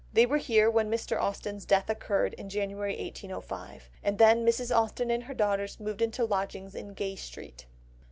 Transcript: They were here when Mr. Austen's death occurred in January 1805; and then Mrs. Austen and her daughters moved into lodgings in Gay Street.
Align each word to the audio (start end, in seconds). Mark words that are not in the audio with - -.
They 0.13 0.25
were 0.25 0.37
here 0.39 0.67
when 0.67 0.89
Mr. 0.89 1.21
Austen's 1.21 1.63
death 1.63 1.87
occurred 1.87 2.33
in 2.33 2.49
January 2.49 2.95
1805; 2.97 3.87
and 4.01 4.17
then 4.17 4.43
Mrs. 4.43 4.75
Austen 4.75 5.11
and 5.11 5.25
her 5.25 5.35
daughters 5.35 5.79
moved 5.79 6.01
into 6.01 6.25
lodgings 6.25 6.73
in 6.73 6.95
Gay 6.95 7.15
Street. 7.15 7.67